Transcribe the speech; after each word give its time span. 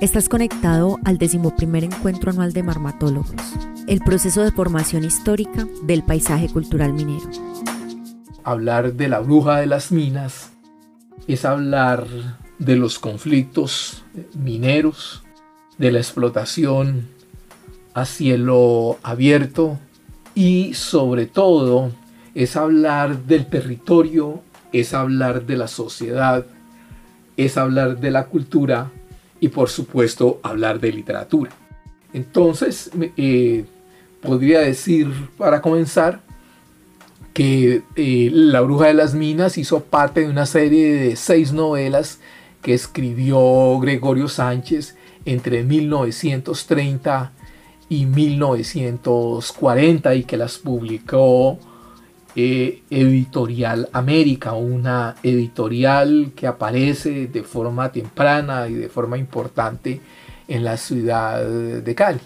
Estás 0.00 0.28
conectado 0.28 0.98
al 1.04 1.18
decimoprimer 1.18 1.84
encuentro 1.84 2.30
anual 2.30 2.52
de 2.52 2.62
marmatólogos, 2.62 3.34
el 3.86 4.00
proceso 4.00 4.42
de 4.42 4.50
formación 4.50 5.04
histórica 5.04 5.66
del 5.82 6.02
paisaje 6.02 6.48
cultural 6.48 6.92
minero. 6.92 7.30
Hablar 8.42 8.94
de 8.94 9.08
la 9.08 9.20
bruja 9.20 9.60
de 9.60 9.66
las 9.66 9.92
minas 9.92 10.52
es 11.26 11.44
hablar 11.44 12.06
de 12.58 12.76
los 12.76 12.98
conflictos 12.98 14.04
mineros, 14.34 15.22
de 15.78 15.92
la 15.92 15.98
explotación 15.98 17.08
a 17.94 18.04
cielo 18.04 18.98
abierto 19.02 19.78
y 20.34 20.74
sobre 20.74 21.26
todo 21.26 21.90
es 22.34 22.56
hablar 22.56 23.24
del 23.24 23.46
territorio, 23.46 24.42
es 24.72 24.92
hablar 24.92 25.46
de 25.46 25.56
la 25.56 25.68
sociedad, 25.68 26.44
es 27.36 27.56
hablar 27.56 28.00
de 28.00 28.10
la 28.10 28.26
cultura 28.26 28.90
y 29.44 29.48
por 29.48 29.68
supuesto 29.68 30.40
hablar 30.42 30.80
de 30.80 30.90
literatura. 30.90 31.50
Entonces, 32.14 32.90
eh, 33.18 33.66
podría 34.22 34.60
decir 34.60 35.12
para 35.36 35.60
comenzar 35.60 36.22
que 37.34 37.82
eh, 37.94 38.30
La 38.32 38.62
Bruja 38.62 38.86
de 38.86 38.94
las 38.94 39.12
Minas 39.12 39.58
hizo 39.58 39.80
parte 39.80 40.20
de 40.20 40.30
una 40.30 40.46
serie 40.46 40.94
de 40.94 41.16
seis 41.16 41.52
novelas 41.52 42.20
que 42.62 42.72
escribió 42.72 43.78
Gregorio 43.80 44.28
Sánchez 44.28 44.96
entre 45.26 45.62
1930 45.62 47.32
y 47.90 48.06
1940 48.06 50.14
y 50.14 50.24
que 50.24 50.38
las 50.38 50.56
publicó 50.56 51.58
eh, 52.36 52.82
Editorial 52.90 53.88
América, 53.92 54.52
una 54.54 55.14
editorial 55.22 56.32
que 56.34 56.46
aparece 56.46 57.26
de 57.28 57.42
forma 57.42 57.92
temprana 57.92 58.68
y 58.68 58.74
de 58.74 58.88
forma 58.88 59.18
importante 59.18 60.00
en 60.48 60.64
la 60.64 60.76
ciudad 60.76 61.44
de 61.44 61.94
Cali. 61.94 62.20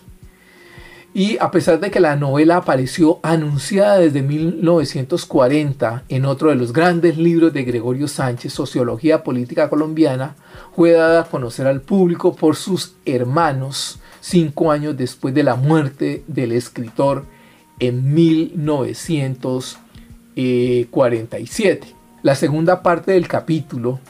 Y 1.15 1.37
a 1.41 1.51
pesar 1.51 1.81
de 1.81 1.91
que 1.91 2.01
la 2.01 2.17
novela 2.17 2.59
apareció 2.59 3.19
anunciada 3.23 3.99
desde 3.99 4.23
1940 4.23 6.05
en 6.09 6.25
otro 6.27 6.51
de 6.51 6.55
los 6.55 6.73
grandes 6.73 7.17
libros 7.17 7.53
de 7.53 7.65
Gregorio 7.65 8.09
Sánchez, 8.09 8.53
Sociología 8.53 9.25
Política 9.25 9.69
Colombiana, 9.71 10.37
fue 10.77 10.93
dada 10.93 11.23
a 11.23 11.25
conocer 11.25 11.67
al 11.67 11.81
público 11.81 12.37
por 12.37 12.57
sus 12.57 12.95
hermanos 13.05 13.99
cinco 14.21 14.71
años 14.71 14.97
después 14.97 15.35
de 15.35 15.43
la 15.43 15.57
muerte 15.57 16.23
del 16.29 16.53
escritor 16.53 17.25
en 17.79 18.15
1940. 18.15 19.88
47. 20.91 21.87
Eh, 21.87 21.95
la 22.23 22.35
segunda 22.35 22.83
parte 22.83 23.13
del 23.13 23.29
capítulo, 23.29 24.01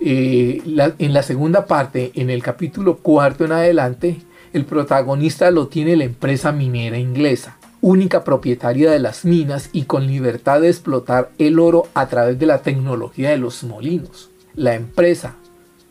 eh, 0.00 0.62
en 0.98 1.12
la 1.12 1.22
segunda 1.22 1.66
parte, 1.66 2.12
en 2.14 2.30
el 2.30 2.42
capítulo 2.42 2.98
cuarto 2.98 3.44
en 3.44 3.52
adelante, 3.52 4.20
el 4.52 4.64
protagonista 4.64 5.50
lo 5.50 5.66
tiene 5.66 5.96
la 5.96 6.04
empresa 6.04 6.52
minera 6.52 6.96
inglesa, 6.98 7.56
única 7.80 8.22
propietaria 8.22 8.90
de 8.90 9.00
las 9.00 9.24
minas 9.24 9.68
y 9.72 9.82
con 9.82 10.06
libertad 10.06 10.60
de 10.60 10.68
explotar 10.68 11.30
el 11.38 11.58
oro 11.58 11.88
a 11.94 12.06
través 12.06 12.38
de 12.38 12.46
la 12.46 12.62
tecnología 12.62 13.30
de 13.30 13.38
los 13.38 13.64
molinos. 13.64 14.30
La 14.54 14.74
empresa, 14.74 15.34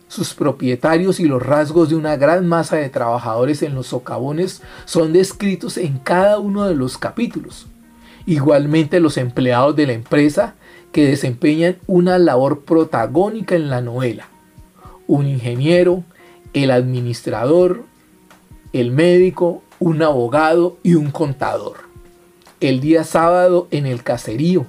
sus 0.07 0.33
propietarios 0.33 1.19
y 1.19 1.25
los 1.25 1.43
rasgos 1.43 1.89
de 1.89 1.95
una 1.95 2.15
gran 2.15 2.47
masa 2.47 2.77
de 2.77 2.89
trabajadores 2.89 3.61
en 3.63 3.75
los 3.75 3.87
socavones 3.87 4.61
son 4.85 5.11
descritos 5.11 5.77
en 5.77 5.97
cada 5.97 6.39
uno 6.39 6.65
de 6.65 6.75
los 6.75 6.97
capítulos. 6.97 7.67
Igualmente 8.25 8.99
los 8.99 9.17
empleados 9.17 9.75
de 9.75 9.87
la 9.87 9.93
empresa 9.93 10.55
que 10.91 11.05
desempeñan 11.05 11.77
una 11.87 12.17
labor 12.17 12.61
protagónica 12.61 13.55
en 13.55 13.69
la 13.69 13.81
novela. 13.81 14.27
Un 15.07 15.27
ingeniero, 15.27 16.03
el 16.53 16.71
administrador, 16.71 17.83
el 18.71 18.91
médico, 18.91 19.61
un 19.79 20.01
abogado 20.01 20.77
y 20.83 20.95
un 20.95 21.11
contador. 21.11 21.77
El 22.61 22.79
día 22.79 23.03
sábado 23.03 23.67
en 23.71 23.85
el 23.85 24.03
caserío. 24.03 24.65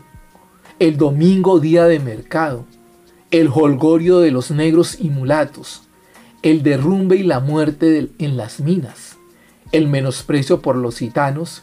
El 0.81 0.97
domingo 0.97 1.61
día 1.61 1.85
de 1.85 2.01
mercado. 2.01 2.65
El 3.31 3.49
holgorio 3.53 4.19
de 4.19 4.33
los 4.33 4.51
negros 4.51 4.99
y 4.99 5.11
mulatos. 5.11 5.83
El 6.43 6.63
derrumbe 6.63 7.17
y 7.17 7.23
la 7.23 7.39
muerte 7.39 8.11
en 8.19 8.37
las 8.37 8.59
minas. 8.59 9.17
El 9.71 9.87
menosprecio 9.87 10.61
por 10.61 10.75
los 10.77 10.99
gitanos 10.99 11.63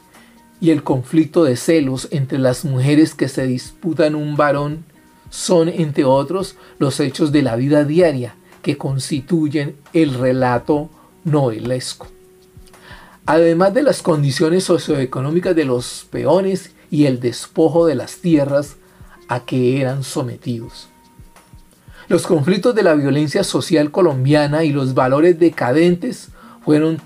y 0.61 0.69
el 0.69 0.83
conflicto 0.83 1.43
de 1.43 1.57
celos 1.57 2.07
entre 2.11 2.37
las 2.37 2.63
mujeres 2.63 3.15
que 3.15 3.27
se 3.27 3.47
disputan 3.47 4.15
un 4.15 4.37
varón 4.37 4.85
son, 5.31 5.67
entre 5.67 6.05
otros, 6.05 6.55
los 6.77 6.99
hechos 6.99 7.31
de 7.31 7.41
la 7.41 7.55
vida 7.55 7.83
diaria 7.83 8.35
que 8.61 8.77
constituyen 8.77 9.75
el 9.91 10.13
relato 10.13 10.89
novelesco. 11.23 12.07
Además 13.25 13.73
de 13.73 13.81
las 13.81 14.03
condiciones 14.03 14.63
socioeconómicas 14.65 15.55
de 15.55 15.65
los 15.65 16.05
peones 16.11 16.71
y 16.91 17.05
el 17.05 17.19
despojo 17.19 17.87
de 17.87 17.95
las 17.95 18.17
tierras 18.17 18.75
a 19.27 19.45
que 19.45 19.81
eran 19.81 20.03
sometidos. 20.03 20.89
Los 22.07 22.27
conflictos 22.27 22.75
de 22.75 22.83
la 22.83 22.93
violencia 22.93 23.43
social 23.43 23.89
colombiana 23.89 24.63
y 24.63 24.71
los 24.71 24.93
valores 24.93 25.39
decadentes 25.39 26.29
fueron 26.63 27.01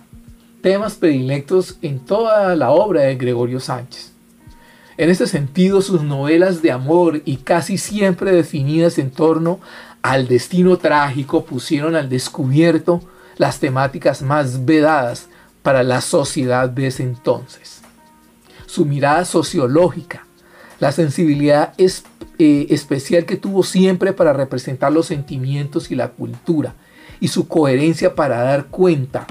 temas 0.65 0.95
predilectos 0.95 1.77
en 1.83 1.99
toda 1.99 2.55
la 2.55 2.71
obra 2.71 3.01
de 3.01 3.15
Gregorio 3.17 3.59
Sánchez. 3.59 4.13
En 4.97 5.11
este 5.11 5.27
sentido, 5.27 5.79
sus 5.79 6.01
novelas 6.01 6.63
de 6.63 6.71
amor 6.71 7.21
y 7.23 7.37
casi 7.37 7.77
siempre 7.77 8.31
definidas 8.31 8.97
en 8.97 9.11
torno 9.11 9.59
al 10.01 10.27
destino 10.27 10.77
trágico 10.77 11.45
pusieron 11.45 11.95
al 11.95 12.09
descubierto 12.09 12.99
las 13.37 13.59
temáticas 13.59 14.23
más 14.23 14.65
vedadas 14.65 15.27
para 15.61 15.83
la 15.83 16.01
sociedad 16.01 16.67
de 16.67 16.87
ese 16.87 17.03
entonces. 17.03 17.83
Su 18.65 18.85
mirada 18.85 19.23
sociológica, 19.25 20.25
la 20.79 20.91
sensibilidad 20.91 21.73
eh, 21.77 22.65
especial 22.71 23.25
que 23.25 23.37
tuvo 23.37 23.61
siempre 23.61 24.13
para 24.13 24.33
representar 24.33 24.91
los 24.91 25.05
sentimientos 25.05 25.91
y 25.91 25.95
la 25.95 26.07
cultura, 26.07 26.73
y 27.19 27.27
su 27.27 27.47
coherencia 27.47 28.15
para 28.15 28.41
dar 28.41 28.65
cuenta 28.65 29.27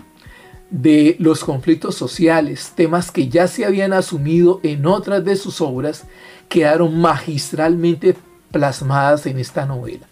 de 0.75 1.15
los 1.21 1.45
conflictos 1.45 1.95
sociales, 1.95 2.73
temas 2.75 3.13
que 3.13 3.29
ya 3.29 3.47
se 3.47 3.65
habían 3.65 3.93
asumido 3.93 4.59
en 4.65 4.87
otras 4.87 5.25
de 5.25 5.37
sus 5.37 5.61
obras, 5.61 6.03
quedaron 6.49 7.01
magistralmente 7.01 8.17
plasmadas 8.51 9.27
en 9.27 9.39
esta 9.39 9.67
novela. 9.67 10.09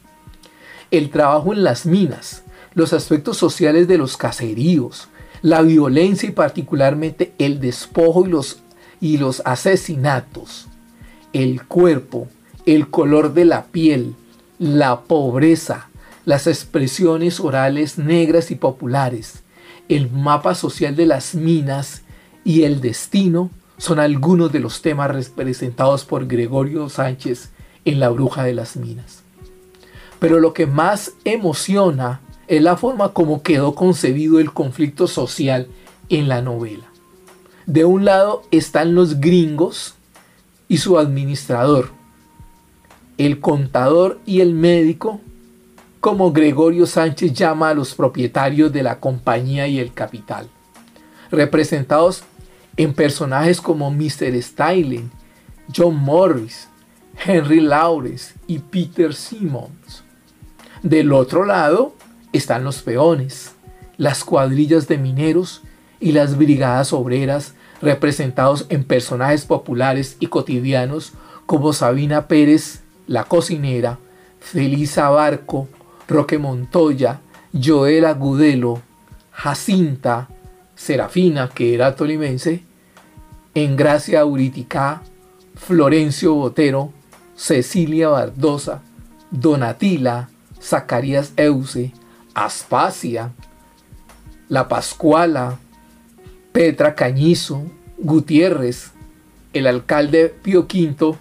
El 0.92 1.10
trabajo 1.10 1.52
en 1.52 1.64
las 1.64 1.84
minas, 1.84 2.44
los 2.74 2.92
aspectos 2.92 3.38
sociales 3.38 3.88
de 3.88 3.98
los 3.98 4.16
caseríos, 4.16 5.08
la 5.42 5.62
violencia 5.62 6.28
y 6.28 6.32
particularmente 6.32 7.32
el 7.38 7.58
despojo 7.58 8.24
y 8.24 8.30
los, 8.30 8.60
y 9.00 9.18
los 9.18 9.42
asesinatos, 9.44 10.68
el 11.32 11.66
cuerpo, 11.66 12.28
el 12.66 12.88
color 12.88 13.34
de 13.34 13.46
la 13.46 13.64
piel, 13.64 14.14
la 14.60 15.00
pobreza, 15.00 15.88
las 16.24 16.46
expresiones 16.46 17.40
orales 17.40 17.98
negras 17.98 18.52
y 18.52 18.54
populares, 18.54 19.42
el 19.88 20.10
mapa 20.10 20.54
social 20.54 20.96
de 20.96 21.06
las 21.06 21.34
minas 21.34 22.02
y 22.44 22.62
el 22.62 22.80
destino 22.80 23.50
son 23.78 23.98
algunos 23.98 24.52
de 24.52 24.60
los 24.60 24.82
temas 24.82 25.10
representados 25.10 26.04
por 26.04 26.26
Gregorio 26.26 26.88
Sánchez 26.88 27.50
en 27.84 28.00
La 28.00 28.10
Bruja 28.10 28.44
de 28.44 28.54
las 28.54 28.76
Minas. 28.76 29.22
Pero 30.18 30.38
lo 30.38 30.52
que 30.52 30.66
más 30.66 31.12
emociona 31.24 32.20
es 32.46 32.62
la 32.62 32.76
forma 32.76 33.12
como 33.12 33.42
quedó 33.42 33.74
concebido 33.74 34.38
el 34.38 34.52
conflicto 34.52 35.08
social 35.08 35.68
en 36.08 36.28
la 36.28 36.42
novela. 36.42 36.84
De 37.66 37.84
un 37.84 38.04
lado 38.04 38.42
están 38.50 38.94
los 38.94 39.20
gringos 39.20 39.94
y 40.68 40.78
su 40.78 40.98
administrador, 40.98 41.90
el 43.18 43.40
contador 43.40 44.20
y 44.26 44.40
el 44.40 44.52
médico 44.54 45.20
como 46.02 46.32
Gregorio 46.32 46.84
Sánchez 46.84 47.32
llama 47.32 47.70
a 47.70 47.74
los 47.74 47.94
propietarios 47.94 48.72
de 48.72 48.82
la 48.82 48.98
compañía 48.98 49.68
y 49.68 49.78
el 49.78 49.94
capital, 49.94 50.48
representados 51.30 52.24
en 52.76 52.92
personajes 52.92 53.60
como 53.60 53.88
Mr. 53.92 54.42
Styling, 54.42 55.12
John 55.72 55.94
Morris, 55.94 56.68
Henry 57.24 57.60
Lawrence 57.60 58.34
y 58.48 58.58
Peter 58.58 59.14
Simmons. 59.14 60.02
Del 60.82 61.12
otro 61.12 61.44
lado 61.44 61.94
están 62.32 62.64
los 62.64 62.82
peones, 62.82 63.52
las 63.96 64.24
cuadrillas 64.24 64.88
de 64.88 64.98
mineros 64.98 65.62
y 66.00 66.10
las 66.10 66.36
brigadas 66.36 66.92
obreras 66.92 67.54
representados 67.80 68.66
en 68.70 68.82
personajes 68.82 69.44
populares 69.44 70.16
y 70.18 70.26
cotidianos 70.26 71.12
como 71.46 71.72
Sabina 71.72 72.26
Pérez, 72.26 72.80
la 73.06 73.22
cocinera, 73.22 74.00
Felisa 74.40 75.08
Barco, 75.08 75.68
Roque 76.08 76.38
Montoya, 76.38 77.20
Joel 77.52 78.04
Agudelo, 78.04 78.82
Jacinta, 79.30 80.28
Serafina, 80.74 81.48
que 81.48 81.74
era 81.74 81.94
tolimense, 81.94 82.62
Engracia 83.54 84.24
Uriticá, 84.24 85.02
Florencio 85.54 86.34
Botero, 86.34 86.92
Cecilia 87.36 88.08
Bardosa, 88.08 88.82
Donatila, 89.30 90.28
Zacarías 90.60 91.32
Euse, 91.36 91.92
Aspasia, 92.34 93.32
La 94.48 94.68
Pascuala, 94.68 95.58
Petra 96.52 96.94
Cañizo, 96.94 97.62
Gutiérrez, 97.98 98.92
el 99.52 99.66
alcalde 99.66 100.28
Pío 100.28 100.62
V 100.62 101.16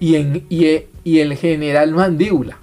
en, 0.00 0.46
y 0.50 1.18
el 1.18 1.36
general 1.36 1.92
Mandíbula. 1.92 2.58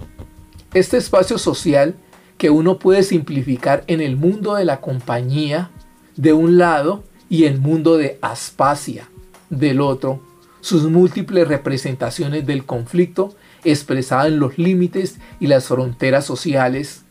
Este 0.74 0.96
espacio 0.96 1.36
social 1.36 1.96
que 2.38 2.48
uno 2.48 2.78
puede 2.78 3.02
simplificar 3.02 3.84
en 3.88 4.00
el 4.00 4.16
mundo 4.16 4.54
de 4.54 4.64
la 4.64 4.80
compañía 4.80 5.70
de 6.16 6.32
un 6.32 6.56
lado 6.56 7.04
y 7.28 7.44
el 7.44 7.60
mundo 7.60 7.98
de 7.98 8.18
Aspasia 8.22 9.08
del 9.50 9.82
otro, 9.82 10.22
sus 10.62 10.84
múltiples 10.84 11.46
representaciones 11.46 12.46
del 12.46 12.64
conflicto 12.64 13.34
expresadas 13.64 14.28
en 14.28 14.38
los 14.38 14.56
límites 14.56 15.18
y 15.40 15.46
las 15.46 15.66
fronteras 15.66 16.24
sociales, 16.24 17.02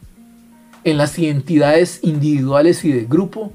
en 0.84 0.98
las 0.98 1.18
identidades 1.20 2.00
individuales 2.02 2.84
y 2.84 2.92
de 2.92 3.06
grupo, 3.06 3.54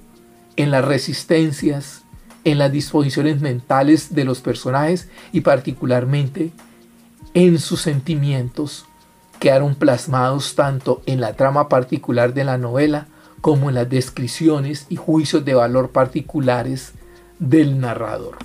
en 0.54 0.70
las 0.70 0.84
resistencias, 0.84 2.04
en 2.44 2.58
las 2.58 2.70
disposiciones 2.70 3.40
mentales 3.40 4.14
de 4.14 4.24
los 4.24 4.40
personajes 4.40 5.08
y 5.32 5.40
particularmente 5.40 6.52
en 7.34 7.58
sus 7.58 7.80
sentimientos 7.80 8.85
quedaron 9.38 9.74
plasmados 9.74 10.54
tanto 10.54 11.02
en 11.06 11.20
la 11.20 11.34
trama 11.34 11.68
particular 11.68 12.34
de 12.34 12.44
la 12.44 12.58
novela 12.58 13.08
como 13.40 13.68
en 13.68 13.74
las 13.74 13.88
descripciones 13.88 14.86
y 14.88 14.96
juicios 14.96 15.44
de 15.44 15.54
valor 15.54 15.90
particulares 15.90 16.92
del 17.38 17.80
narrador. 17.80 18.38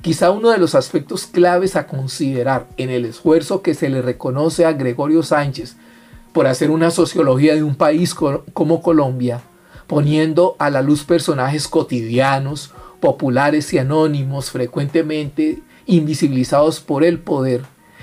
Quizá 0.00 0.30
uno 0.30 0.50
de 0.50 0.58
los 0.58 0.74
aspectos 0.74 1.26
claves 1.26 1.74
a 1.74 1.86
considerar 1.86 2.68
en 2.76 2.90
el 2.90 3.04
esfuerzo 3.04 3.60
que 3.60 3.74
se 3.74 3.88
le 3.88 4.02
reconoce 4.02 4.64
a 4.64 4.72
Gregorio 4.72 5.22
Sánchez 5.22 5.76
por 6.32 6.46
hacer 6.46 6.70
una 6.70 6.90
sociología 6.90 7.54
de 7.54 7.64
un 7.64 7.74
país 7.74 8.14
como 8.14 8.82
Colombia, 8.82 9.40
poniendo 9.86 10.54
a 10.58 10.70
la 10.70 10.82
luz 10.82 11.04
personajes 11.04 11.66
cotidianos, 11.66 12.72
populares 13.00 13.72
y 13.72 13.78
anónimos 13.78 14.50
frecuentemente 14.50 15.62
invisibilizados 15.86 16.80
por 16.80 17.04
el 17.04 17.18
poder, 17.18 17.62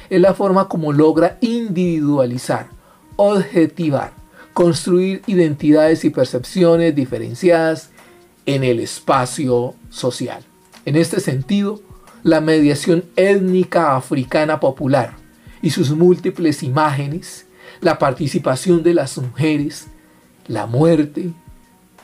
es 0.10 0.22
la 0.22 0.34
forma 0.34 0.68
como 0.68 0.94
logra 0.94 1.38
individualizar, 1.42 2.68
objetivar, 3.16 4.14
construir 4.54 5.22
identidades 5.28 6.06
y 6.06 6.10
percepciones 6.10 6.96
diferenciadas 6.96 7.90
en 8.46 8.64
el 8.64 8.80
espacio 8.80 9.74
social. 9.90 10.44
En 10.86 10.96
este 10.96 11.20
sentido, 11.20 11.82
la 12.24 12.42
mediación 12.42 13.06
étnica 13.16 13.96
africana 13.96 14.60
popular 14.60 15.16
y 15.62 15.72
sus 15.72 15.92
múltiples 15.92 16.64
imágenes, 16.64 17.46
la 17.82 18.00
participación 18.00 18.84
de 18.84 18.94
las 18.94 19.18
mujeres, 19.18 19.88
la 20.48 20.66
muerte, 20.66 21.32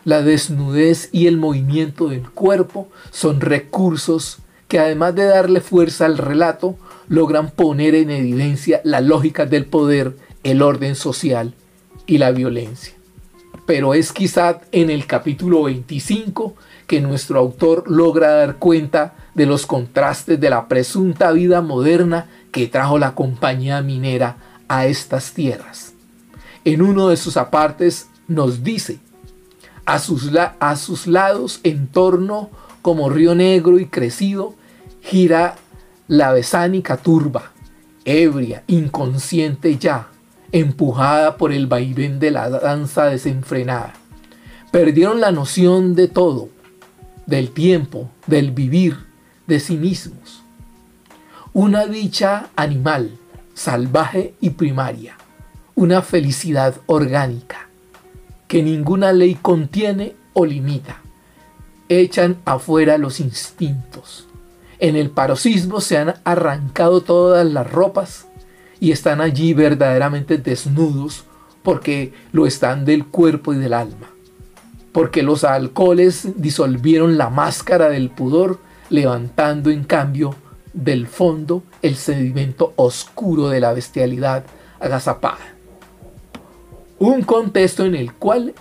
la 0.06 0.22
desnudez 0.22 1.10
y 1.12 1.28
el 1.28 1.38
movimiento 1.38 2.08
del 2.08 2.30
cuerpo 2.30 2.88
son 3.12 3.42
recursos 3.42 4.40
que 4.68 4.80
además 4.80 5.16
de 5.16 5.26
darle 5.26 5.62
fuerza 5.62 6.06
al 6.06 6.18
relato, 6.18 6.78
logran 7.10 7.50
poner 7.50 7.96
en 7.96 8.12
evidencia 8.12 8.82
la 8.84 9.02
lógica 9.02 9.46
del 9.46 9.66
poder, 9.66 10.16
el 10.44 10.62
orden 10.62 10.96
social 10.96 11.54
y 12.06 12.20
la 12.20 12.32
violencia. 12.32 12.94
Pero 13.66 13.94
es 13.94 14.14
quizá 14.14 14.62
en 14.72 14.90
el 14.90 15.06
capítulo 15.06 15.64
25 15.64 16.56
que 16.88 17.02
nuestro 17.02 17.40
autor 17.40 17.84
logra 17.90 18.32
dar 18.32 18.56
cuenta 18.58 19.16
de 19.36 19.46
los 19.46 19.66
contrastes 19.66 20.40
de 20.40 20.50
la 20.50 20.68
presunta 20.68 21.32
vida 21.32 21.62
moderna 21.62 22.28
que 22.52 22.68
trajo 22.68 22.98
la 22.98 23.14
compañía 23.14 23.82
minera 23.82 24.38
a 24.68 24.86
estas 24.86 25.34
tierras. 25.34 25.94
En 26.66 26.82
uno 26.82 27.10
de 27.10 27.18
sus 27.18 27.38
apartes 27.38 28.08
nos 28.28 28.64
dice, 28.64 29.00
a 29.86 30.00
sus, 30.00 30.32
a 30.36 30.76
sus 30.76 31.08
lados, 31.08 31.60
en 31.64 31.88
torno 31.88 32.50
como 32.82 33.10
río 33.10 33.34
negro 33.36 33.80
y 33.80 33.86
crecido, 33.86 34.54
gira 35.02 35.56
la 36.10 36.32
besánica 36.32 36.98
turba, 36.98 37.52
ebria, 38.04 38.64
inconsciente 38.66 39.78
ya, 39.78 40.08
empujada 40.52 41.38
por 41.38 41.52
el 41.52 41.68
vaivén 41.68 42.20
de 42.20 42.32
la 42.32 42.50
danza 42.50 43.06
desenfrenada. 43.06 43.94
Perdieron 44.72 45.22
la 45.22 45.32
noción 45.32 45.94
de 45.94 46.08
todo, 46.08 46.50
del 47.28 47.52
tiempo, 47.52 48.10
del 48.26 48.50
vivir, 48.50 48.98
de 49.46 49.60
sí 49.60 49.78
mismos. 49.78 50.42
Una 51.54 51.86
dicha 51.86 52.48
animal, 52.56 53.12
salvaje 53.54 54.34
y 54.42 54.50
primaria. 54.50 55.16
Una 55.76 56.02
felicidad 56.02 56.74
orgánica, 56.88 57.70
que 58.48 58.64
ninguna 58.64 59.14
ley 59.14 59.36
contiene 59.36 60.16
o 60.34 60.48
limita. 60.48 61.02
Echan 61.88 62.38
afuera 62.46 62.98
los 62.98 63.20
instintos. 63.20 64.29
En 64.80 64.96
el 64.96 65.10
paroxismo 65.10 65.82
se 65.82 65.98
han 65.98 66.16
arrancado 66.24 67.02
todas 67.02 67.46
las 67.46 67.70
ropas 67.70 68.28
y 68.80 68.92
están 68.92 69.22
allí 69.22 69.54
verdaderamente 69.54 70.38
desnudos 70.38 71.26
porque 71.64 72.14
lo 72.32 72.46
están 72.48 72.86
del 72.86 73.06
cuerpo 73.06 73.54
y 73.54 73.58
del 73.58 73.74
alma 73.74 74.10
porque 74.92 75.24
los 75.24 75.44
alcoholes 75.44 76.28
disolvieron 76.36 77.18
la 77.18 77.30
máscara 77.30 77.90
del 77.90 78.10
pudor, 78.10 78.60
levantando 78.90 79.70
en 79.70 79.84
cambio 79.84 80.36
del 80.74 81.08
fondo 81.08 81.64
el 81.82 81.96
sedimento 81.96 82.74
oscuro 82.76 83.50
de 83.50 83.60
la 83.60 83.74
bestialidad 83.74 84.44
agazapada. 84.80 85.56
Un 86.98 87.22
contexto 87.22 87.86
en 87.86 87.96
el 87.96 88.14
cual 88.14 88.54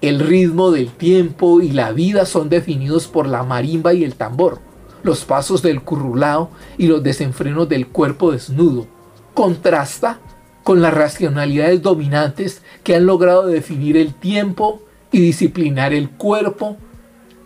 el 0.00 0.20
ritmo 0.20 0.70
del 0.70 0.90
tiempo 0.90 1.60
y 1.60 1.70
la 1.70 1.92
vida 1.92 2.26
son 2.26 2.48
definidos 2.48 3.08
por 3.08 3.26
la 3.26 3.42
marimba 3.42 3.94
y 3.94 4.04
el 4.04 4.14
tambor, 4.14 4.60
los 5.02 5.24
pasos 5.24 5.62
del 5.62 5.82
currulao 5.82 6.50
y 6.76 6.86
los 6.86 7.02
desenfrenos 7.02 7.68
del 7.68 7.88
cuerpo 7.88 8.32
desnudo. 8.32 8.86
Contrasta 9.34 10.20
con 10.64 10.82
las 10.82 10.92
racionalidades 10.92 11.80
dominantes 11.82 12.62
que 12.82 12.94
han 12.96 13.06
logrado 13.06 13.46
definir 13.46 13.96
el 13.96 14.14
tiempo 14.14 14.82
y 15.10 15.20
disciplinar 15.20 15.94
el 15.94 16.10
cuerpo 16.10 16.76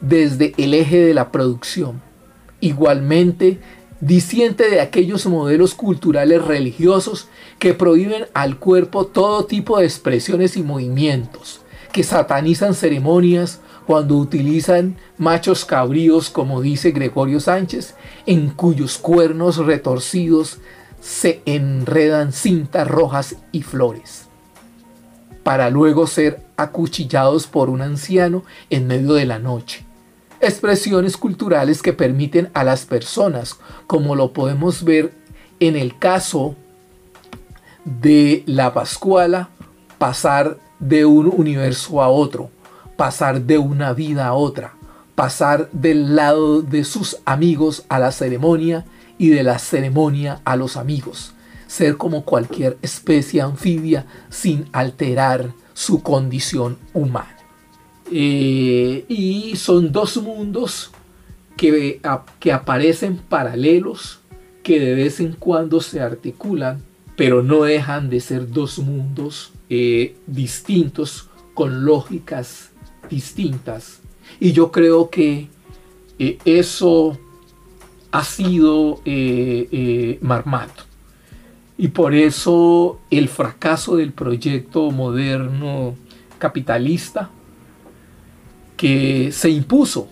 desde 0.01 0.55
el 0.57 0.75
eje 0.75 0.99
de 0.99 1.15
la 1.15 1.31
producción. 1.31 2.03
Igualmente, 2.61 3.61
disiente 4.01 4.69
de 4.69 4.81
aquellos 4.81 5.27
modelos 5.27 5.75
culturales 5.75 6.45
religiosos 6.45 7.29
que 7.61 7.75
prohíben 7.75 8.27
al 8.35 8.59
cuerpo 8.59 9.07
todo 9.07 9.45
tipo 9.45 9.79
de 9.79 9.85
expresiones 9.85 10.57
y 10.57 10.65
movimientos, 10.65 11.61
que 11.93 12.03
satanizan 12.03 12.75
ceremonias 12.75 13.61
cuando 13.87 14.17
utilizan 14.17 14.97
machos 15.19 15.65
cabríos, 15.65 16.31
como 16.31 16.61
dice 16.61 16.93
Gregorio 16.93 17.41
Sánchez, 17.41 17.95
en 18.27 18.51
cuyos 18.51 18.99
cuernos 18.99 19.59
retorcidos 19.59 20.59
se 21.01 21.43
enredan 21.47 22.33
cintas 22.33 22.87
rojas 22.87 23.37
y 23.51 23.63
flores 23.63 24.29
para 25.43 25.71
luego 25.71 26.07
ser 26.07 26.43
acuchillados 26.57 27.47
por 27.47 27.69
un 27.69 27.83
anciano 27.83 28.45
en 28.71 28.87
medio 28.87 29.15
de 29.15 29.27
la 29.27 29.39
noche. 29.39 29.85
Expresiones 30.41 31.17
culturales 31.17 31.83
que 31.83 31.93
permiten 31.93 32.51
a 32.55 32.65
las 32.65 32.85
personas, 32.85 33.59
como 33.87 34.17
lo 34.17 34.33
podemos 34.33 34.85
ver 34.85 35.13
en 35.61 35.77
el 35.77 35.99
caso 35.99 36.57
de 37.85 38.43
la 38.47 38.75
Pascuala, 38.75 39.51
pasar 39.99 40.59
de 40.79 41.05
un 41.05 41.27
universo 41.29 42.03
a 42.03 42.09
otro, 42.09 42.51
pasar 43.03 43.43
de 43.43 43.59
una 43.59 43.93
vida 43.95 44.29
a 44.29 44.35
otra, 44.35 44.75
pasar 45.17 45.69
del 45.73 46.15
lado 46.15 46.63
de 46.63 46.85
sus 46.85 47.17
amigos 47.25 47.85
a 47.89 47.99
la 47.99 48.13
ceremonia 48.13 48.85
y 49.19 49.31
de 49.31 49.43
la 49.43 49.59
ceremonia 49.59 50.41
a 50.45 50.55
los 50.55 50.77
amigos 50.77 51.35
ser 51.67 51.97
como 51.97 52.25
cualquier 52.25 52.79
especie 52.81 53.43
anfibia 53.43 54.07
sin 54.31 54.67
alterar 54.71 55.53
su 55.75 56.01
condición 56.01 56.79
humana. 56.95 57.37
Eh, 58.13 59.05
y 59.09 59.57
son 59.57 59.91
dos 59.91 60.17
mundos 60.19 60.93
que, 61.57 62.01
que 62.39 62.53
aparecen 62.53 63.17
paralelos, 63.17 64.21
que 64.63 64.79
de 64.79 64.95
vez 64.95 65.19
en 65.19 65.33
cuando 65.33 65.81
se 65.81 66.01
articulan, 66.01 66.85
pero 67.17 67.43
no 67.43 67.65
dejan 67.65 68.11
de 68.11 68.21
ser 68.21 68.49
dos 68.53 68.79
mundos 68.79 69.51
eh, 69.69 70.15
distintos, 70.29 71.29
con 71.55 71.85
lógicas 71.85 72.72
distintas. 73.09 74.01
Y 74.41 74.53
yo 74.53 74.71
creo 74.73 75.11
que 75.11 75.49
eh, 76.19 76.39
eso 76.45 77.19
ha 78.11 78.25
sido 78.25 79.01
Marmato. 80.21 80.85
Y 81.79 81.89
por 81.89 82.15
eso 82.15 83.01
el 83.11 83.29
fracaso 83.29 83.97
del 83.97 84.13
proyecto 84.13 84.91
moderno 84.91 85.97
capitalista 86.39 87.31
que 88.77 89.33
se 89.33 89.51
impuso 89.51 90.09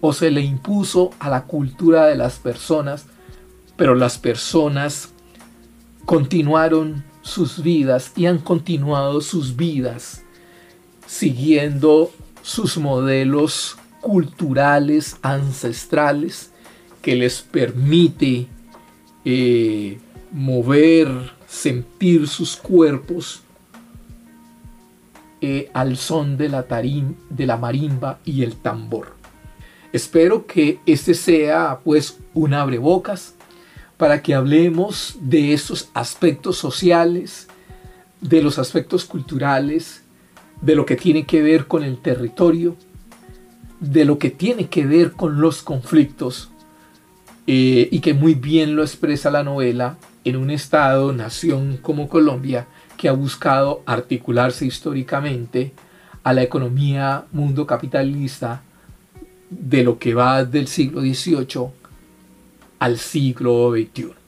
o 0.00 0.12
se 0.12 0.30
le 0.30 0.40
impuso 0.40 1.10
a 1.18 1.28
la 1.28 1.44
cultura 1.44 2.06
de 2.06 2.16
las 2.16 2.38
personas, 2.38 3.06
pero 3.76 3.94
las 3.94 4.18
personas 4.18 5.10
continuaron 6.06 7.04
sus 7.22 7.62
vidas 7.62 8.12
y 8.16 8.26
han 8.26 8.38
continuado 8.38 9.20
sus 9.20 9.56
vidas 9.56 10.24
siguiendo 11.10 12.12
sus 12.40 12.78
modelos 12.78 13.76
culturales 14.00 15.16
ancestrales 15.22 16.52
que 17.02 17.16
les 17.16 17.42
permite 17.42 18.46
eh, 19.24 19.98
mover, 20.30 21.08
sentir 21.48 22.28
sus 22.28 22.56
cuerpos 22.56 23.42
eh, 25.40 25.68
al 25.74 25.96
son 25.96 26.36
de 26.36 26.48
la, 26.48 26.62
tarim, 26.62 27.16
de 27.28 27.44
la 27.44 27.56
marimba 27.56 28.20
y 28.24 28.44
el 28.44 28.54
tambor. 28.54 29.16
Espero 29.92 30.46
que 30.46 30.78
este 30.86 31.14
sea 31.14 31.80
pues 31.82 32.18
un 32.34 32.54
abrebocas 32.54 33.34
para 33.96 34.22
que 34.22 34.32
hablemos 34.32 35.16
de 35.20 35.54
estos 35.54 35.90
aspectos 35.92 36.56
sociales, 36.56 37.48
de 38.20 38.42
los 38.42 38.60
aspectos 38.60 39.04
culturales, 39.04 40.04
de 40.60 40.74
lo 40.74 40.86
que 40.86 40.96
tiene 40.96 41.24
que 41.24 41.42
ver 41.42 41.66
con 41.66 41.82
el 41.82 41.98
territorio, 41.98 42.76
de 43.80 44.04
lo 44.04 44.18
que 44.18 44.30
tiene 44.30 44.68
que 44.68 44.86
ver 44.86 45.12
con 45.12 45.40
los 45.40 45.62
conflictos 45.62 46.50
eh, 47.46 47.88
y 47.90 48.00
que 48.00 48.14
muy 48.14 48.34
bien 48.34 48.76
lo 48.76 48.82
expresa 48.82 49.30
la 49.30 49.42
novela 49.42 49.96
en 50.24 50.36
un 50.36 50.50
estado, 50.50 51.12
nación 51.12 51.78
como 51.80 52.08
Colombia, 52.08 52.66
que 52.96 53.08
ha 53.08 53.12
buscado 53.12 53.82
articularse 53.86 54.66
históricamente 54.66 55.72
a 56.22 56.34
la 56.34 56.42
economía 56.42 57.24
mundo 57.32 57.66
capitalista 57.66 58.62
de 59.48 59.82
lo 59.82 59.98
que 59.98 60.14
va 60.14 60.44
del 60.44 60.68
siglo 60.68 61.00
XVIII 61.00 61.70
al 62.78 62.98
siglo 62.98 63.72
XXI. 63.72 64.19